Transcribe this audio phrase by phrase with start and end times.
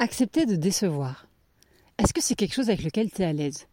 [0.00, 1.26] Accepter de décevoir.
[1.98, 3.66] Est-ce que c'est quelque chose avec lequel tu es à l'aise?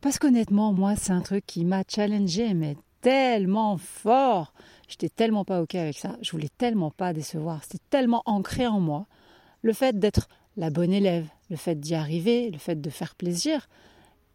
[0.00, 4.52] Parce qu'honnêtement, moi, c'est un truc qui m'a challengé, mais tellement fort.
[4.88, 6.16] J'étais tellement pas OK avec ça.
[6.22, 7.62] Je voulais tellement pas décevoir.
[7.62, 9.06] C'était tellement ancré en moi.
[9.62, 13.68] Le fait d'être la bonne élève, le fait d'y arriver, le fait de faire plaisir,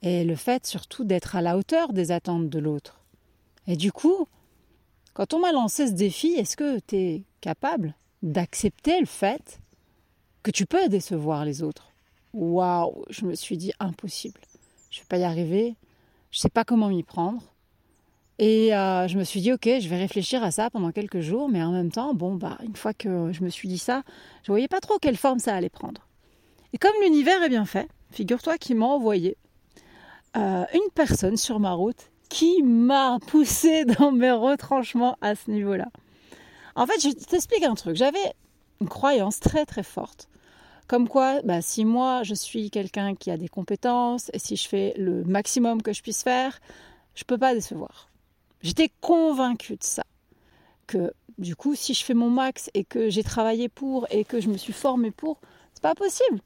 [0.01, 3.01] et le fait surtout d'être à la hauteur des attentes de l'autre.
[3.67, 4.29] Et du coup,
[5.13, 7.93] quand on m'a lancé ce défi, est-ce que tu es capable
[8.23, 9.59] d'accepter le fait
[10.49, 11.91] que tu peux décevoir les autres
[12.33, 14.41] Waouh, je me suis dit impossible.
[14.89, 15.75] Je ne vais pas y arriver.
[16.31, 17.41] Je ne sais pas comment m'y prendre.
[18.39, 21.49] Et euh, je me suis dit, ok, je vais réfléchir à ça pendant quelques jours,
[21.49, 24.01] mais en même temps, bon, bah, une fois que je me suis dit ça,
[24.41, 26.07] je voyais pas trop quelle forme ça allait prendre.
[26.73, 29.37] Et comme l'univers est bien fait, figure-toi qu'il m'a envoyé
[30.35, 35.89] euh, une personne sur ma route qui m'a poussé dans mes retranchements à ce niveau-là.
[36.75, 37.95] En fait, je t'explique un truc.
[37.95, 38.33] J'avais
[38.81, 40.29] une croyance très très forte.
[40.89, 44.67] Comme quoi, bah, si moi je suis quelqu'un qui a des compétences et si je
[44.67, 46.59] fais le maximum que je puisse faire,
[47.13, 48.09] je ne peux pas décevoir.
[48.63, 50.03] J'étais convaincue de ça.
[50.87, 54.41] Que du coup, si je fais mon max et que j'ai travaillé pour et que
[54.41, 55.39] je me suis formée pour,
[55.75, 56.41] c'est pas possible.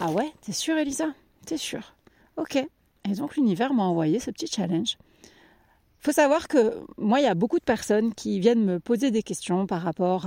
[0.00, 1.14] Ah ouais, t'es sûre, Elisa?
[1.46, 1.94] T'es sûre
[2.36, 2.56] Ok.
[2.56, 4.98] Et donc l'univers m'a envoyé ce petit challenge.
[5.22, 9.12] Il faut savoir que moi, il y a beaucoup de personnes qui viennent me poser
[9.12, 10.26] des questions par rapport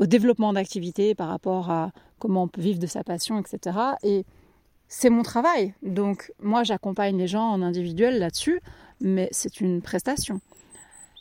[0.00, 3.78] au développement d'activités, par rapport à comment on peut vivre de sa passion, etc.
[4.02, 4.24] Et
[4.88, 5.74] c'est mon travail.
[5.82, 8.60] Donc moi, j'accompagne les gens en individuel là-dessus,
[9.00, 10.40] mais c'est une prestation.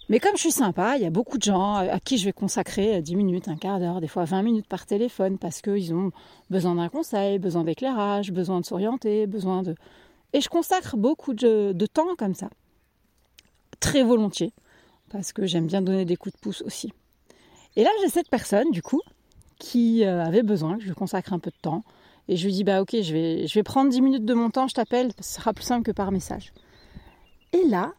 [0.10, 2.34] Mais comme je suis sympa, il y a beaucoup de gens à qui je vais
[2.34, 6.12] consacrer 10 minutes, un quart d'heure, des fois 20 minutes par téléphone parce qu'ils ont
[6.50, 9.76] besoin d'un conseil, besoin d'éclairage, besoin de s'orienter, besoin de...
[10.34, 12.50] Et je consacre beaucoup de, temps comme ça.
[13.80, 14.52] Très volontiers.
[15.12, 16.92] Parce que j'aime bien donner des coups de pouce aussi.
[17.76, 19.02] Et là, j'ai cette personne, du coup,
[19.60, 21.84] qui euh, avait besoin que je lui consacre un peu de temps.
[22.28, 24.50] Et je lui dis, bah ok, je vais, je vais prendre 10 minutes de mon
[24.50, 26.54] temps, je t'appelle, ce sera plus simple que par message.
[27.54, 27.94] Et là,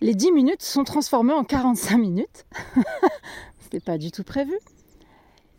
[0.00, 2.46] les 10 minutes sont transformées en 45 minutes.
[3.58, 4.56] C'était pas du tout prévu.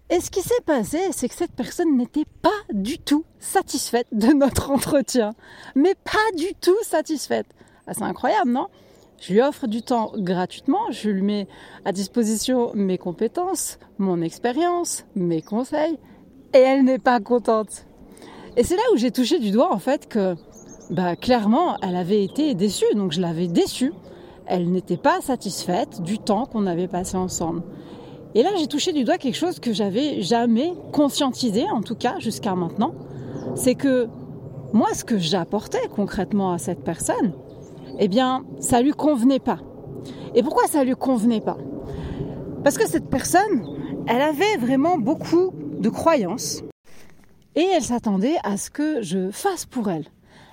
[0.09, 4.27] Et ce qui s'est passé, c'est que cette personne n'était pas du tout satisfaite de
[4.27, 5.35] notre entretien.
[5.75, 7.47] Mais pas du tout satisfaite.
[7.85, 8.67] Ah, c'est incroyable, non?
[9.21, 11.47] Je lui offre du temps gratuitement, je lui mets
[11.85, 15.99] à disposition mes compétences, mon expérience, mes conseils,
[16.53, 17.85] et elle n'est pas contente.
[18.55, 20.35] Et c'est là où j'ai touché du doigt en fait que
[20.89, 23.93] bah, clairement, elle avait été déçue, donc je l'avais déçue.
[24.47, 27.61] Elle n'était pas satisfaite du temps qu'on avait passé ensemble.
[28.33, 32.17] Et là, j'ai touché du doigt quelque chose que j'avais jamais conscientisé, en tout cas
[32.19, 32.93] jusqu'à maintenant.
[33.55, 34.07] C'est que
[34.73, 37.33] moi, ce que j'apportais concrètement à cette personne,
[37.99, 39.59] eh bien, ça lui convenait pas.
[40.33, 41.57] Et pourquoi ça lui convenait pas?
[42.63, 43.67] Parce que cette personne,
[44.07, 46.63] elle avait vraiment beaucoup de croyances
[47.55, 50.05] et elle s'attendait à ce que je fasse pour elle.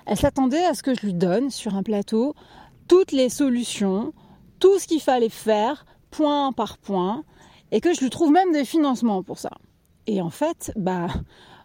[0.05, 2.33] Elle s'attendait à ce que je lui donne sur un plateau
[2.87, 4.13] toutes les solutions,
[4.59, 7.23] tout ce qu'il fallait faire, point par point,
[7.71, 9.51] et que je lui trouve même des financements pour ça.
[10.05, 11.07] Et en fait, bah,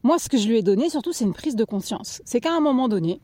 [0.02, 2.20] moi, ce que je lui ai donné, surtout, c'est une prise de conscience.
[2.24, 3.20] C'est qu'à un moment donné,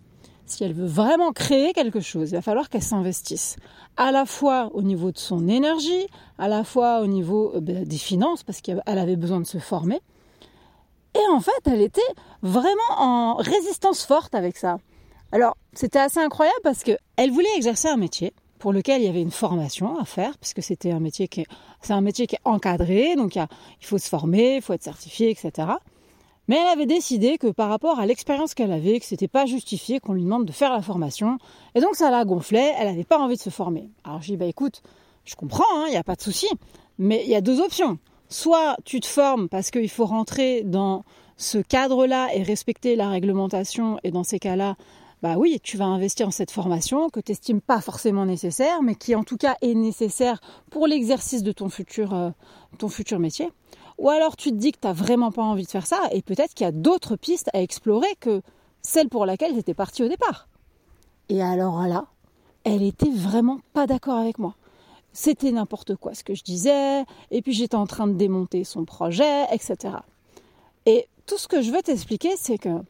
[0.50, 3.56] si elle veut vraiment créer quelque chose, il va falloir qu'elle s'investisse.
[3.97, 6.06] À la fois au niveau de son énergie,
[6.38, 9.59] à la fois au niveau euh, bah, des finances, parce qu'elle avait besoin de se
[9.59, 10.00] former.
[11.14, 12.00] Et en fait, elle était
[12.42, 14.78] vraiment en résistance forte avec ça.
[15.32, 19.22] Alors, c'était assez incroyable parce qu'elle voulait exercer un métier pour lequel il y avait
[19.22, 21.47] une formation à faire, puisque c'était un métier qui est,
[21.80, 25.30] c'est un métier qui est encadré, donc il, faut se former, il faut être certifié,
[25.30, 25.69] etc.
[26.48, 30.00] Mais elle avait décidé que par rapport à l'expérience qu'elle avait, que c'était pas justifié
[30.00, 31.38] qu'on lui demande de faire la formation,
[31.75, 33.91] et donc ça la gonflait, elle n'avait pas envie de se former.
[34.04, 34.82] Alors je dis bah écoute,
[35.25, 36.48] je comprends, hein, il n'y a pas de souci,
[36.98, 37.98] mais il y a deux options.
[38.31, 41.04] Soit tu te formes parce qu'il faut rentrer dans
[41.36, 44.76] ce cadre-là et respecter la réglementation, et dans ces cas-là,
[45.22, 48.94] bah oui, tu vas investir en cette formation que tu n'estimes pas forcément nécessaire, mais
[48.94, 52.30] qui en tout cas est nécessaire pour l'exercice de ton futur, euh,
[52.78, 53.50] ton futur métier.
[53.98, 56.22] Ou alors tu te dis que tu n'as vraiment pas envie de faire ça, et
[56.22, 58.42] peut-être qu'il y a d'autres pistes à explorer que
[58.80, 60.48] celle pour laquelle tu étais partie au départ.
[61.28, 62.06] Et alors là,
[62.65, 64.54] elle était vraiment pas d'accord avec moi.
[65.12, 68.84] C'était n'importe quoi ce que je disais, et puis j'étais en train de démonter son
[68.84, 69.97] projet, etc.
[70.86, 72.83] Et tout ce que je veux t'expliquer, c'est que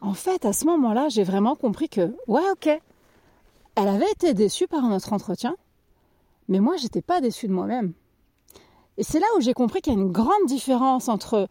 [0.00, 2.68] en fait, à ce moment-là, j'ai vraiment compris que, ouais, ok,
[3.76, 5.56] elle avait été déçue par notre entretien,
[6.48, 7.94] mais moi, j'étais pas déçue de moi-même.
[8.98, 11.48] Et c'est là où j'ai compris qu'il y a une grande différence entre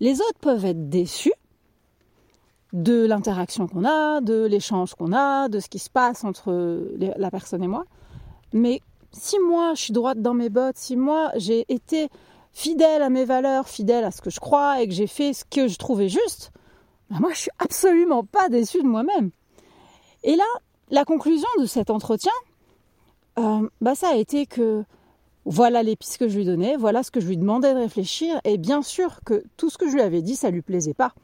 [0.00, 1.32] les autres peuvent être déçus
[2.72, 7.30] de l'interaction qu'on a, de l'échange qu'on a, de ce qui se passe entre la
[7.30, 7.84] personne et moi.
[8.52, 8.80] Mais
[9.12, 12.08] si moi, je suis droite dans mes bottes, si moi, j'ai été
[12.52, 15.44] fidèle à mes valeurs, fidèle à ce que je crois et que j'ai fait ce
[15.44, 16.50] que je trouvais juste,
[17.10, 19.30] bah, moi je suis absolument pas déçue de moi-même.
[20.22, 20.44] Et là,
[20.90, 22.32] la conclusion de cet entretien,
[23.38, 24.84] euh, bah, ça a été que
[25.44, 28.40] voilà les pistes que je lui donnais, voilà ce que je lui demandais de réfléchir,
[28.44, 31.14] et bien sûr que tout ce que je lui avais dit, ça lui plaisait pas.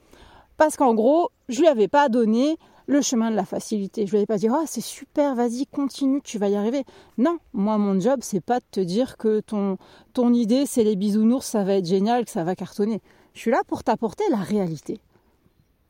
[0.56, 4.06] Parce qu'en gros, je lui avais pas donné le chemin de la facilité.
[4.06, 6.84] Je lui avais pas dit, oh, c'est super, vas-y, continue, tu vas y arriver.
[7.18, 9.76] Non, moi, mon job, c'est pas de te dire que ton,
[10.14, 13.00] ton idée, c'est les bisounours, ça va être génial, que ça va cartonner.
[13.34, 15.00] Je suis là pour t'apporter la réalité.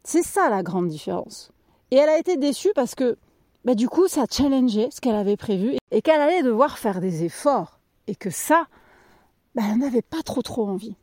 [0.02, 1.50] C'est ça la grande différence.
[1.90, 3.16] Et elle a été déçue parce que,
[3.64, 7.24] bah, du coup, ça challengeait ce qu'elle avait prévu et qu'elle allait devoir faire des
[7.24, 7.77] efforts.
[8.08, 8.66] Et que ça,
[9.54, 10.96] bah, elle n'avait pas trop trop envie.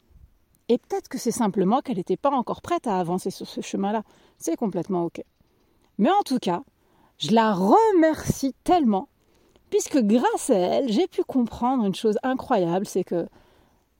[0.67, 4.03] Et peut-être que c'est simplement qu'elle n'était pas encore prête à avancer sur ce chemin-là.
[4.37, 5.23] C'est complètement OK.
[5.97, 6.63] Mais en tout cas,
[7.17, 9.07] je la remercie tellement,
[9.69, 13.27] puisque grâce à elle, j'ai pu comprendre une chose incroyable, c'est que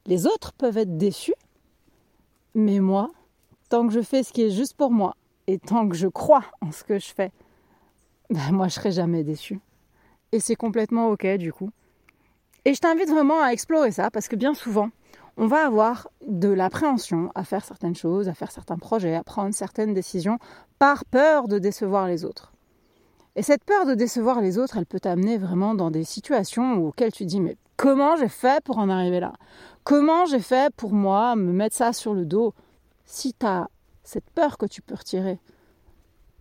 [0.06, 1.36] les autres peuvent être déçus,
[2.54, 3.12] mais moi,
[3.70, 5.16] tant que je fais ce qui est juste pour moi,
[5.48, 7.32] et tant que je crois en ce que je fais,
[8.30, 9.60] ben moi, je serai jamais déçue.
[10.32, 11.70] Et c'est complètement OK du coup.
[12.66, 14.90] Et je t'invite vraiment à explorer ça, parce que bien souvent,
[15.38, 19.54] on va avoir de l'appréhension à faire certaines choses, à faire certains projets, à prendre
[19.54, 20.40] certaines décisions
[20.80, 22.54] par peur de décevoir les autres.
[23.36, 27.12] Et cette peur de décevoir les autres, elle peut t'amener vraiment dans des situations auxquelles
[27.12, 29.34] tu dis mais comment j'ai fait pour en arriver là?
[29.84, 32.54] Comment j'ai fait pour moi me mettre ça sur le dos?
[33.06, 33.68] Si tu as
[34.04, 35.38] cette peur que tu peux retirer,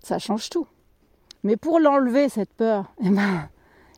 [0.01, 0.69] ça change tout.
[1.43, 3.49] Mais pour l'enlever, cette peur, eh ben,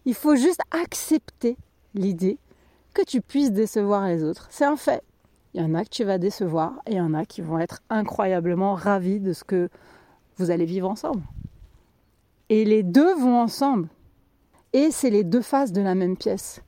[0.06, 1.56] il faut juste accepter
[1.98, 2.38] l'idée
[2.94, 4.46] que tu puisses décevoir les autres.
[4.50, 5.02] C'est un fait.
[5.54, 7.58] Il y en a que tu vas décevoir et il y en a qui vont
[7.58, 9.68] être incroyablement ravis de ce que
[10.36, 11.22] vous allez vivre ensemble.
[12.48, 13.88] Et les deux vont ensemble.
[14.72, 16.60] Et c'est les deux faces de la même pièce.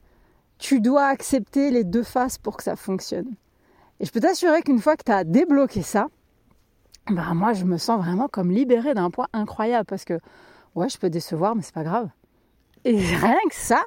[0.59, 3.35] Tu dois accepter les deux faces pour que ça fonctionne.
[4.01, 6.07] Et je peux t'assurer qu'une fois que tu as débloqué ça,
[7.11, 10.19] bah moi je me sens vraiment comme libérée d'un poids incroyable parce que
[10.75, 12.09] ouais, je peux décevoir mais c'est pas grave.
[12.85, 13.83] Et rien que ça,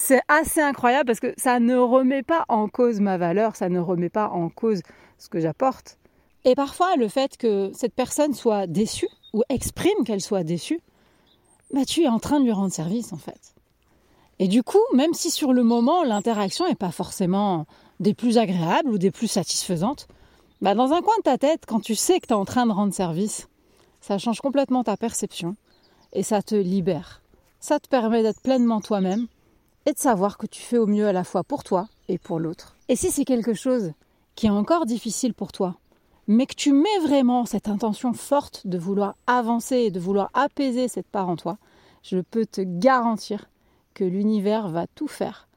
[0.00, 3.78] c'est assez incroyable parce que ça ne remet pas en cause ma valeur, ça ne
[3.78, 4.80] remet pas en cause
[5.18, 5.98] ce que j'apporte.
[6.44, 10.80] Et parfois, le fait que cette personne soit déçue ou exprime qu'elle soit déçue,
[11.74, 13.54] bah, tu es en train de lui rendre service en fait.
[14.38, 17.66] Et du coup, même si sur le moment, l'interaction n'est pas forcément
[18.00, 20.08] des plus agréables ou des plus satisfaisantes,
[20.62, 22.66] bah, dans un coin de ta tête, quand tu sais que tu es en train
[22.66, 23.48] de rendre service,
[24.00, 25.56] ça change complètement ta perception
[26.14, 27.20] et ça te libère.
[27.60, 29.26] Ça te permet d'être pleinement toi-même
[29.86, 32.38] et de savoir que tu fais au mieux à la fois pour toi et pour
[32.38, 32.76] l'autre.
[32.88, 33.92] Et si c'est quelque chose
[34.34, 35.76] qui est encore difficile pour toi,
[36.26, 40.88] mais que tu mets vraiment cette intention forte de vouloir avancer et de vouloir apaiser
[40.88, 41.58] cette part en toi,
[42.02, 43.50] je peux te garantir
[43.94, 45.48] que l'univers va tout faire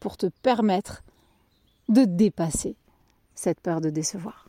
[0.00, 1.02] pour te permettre
[1.88, 2.76] de dépasser
[3.34, 4.43] cette peur de décevoir.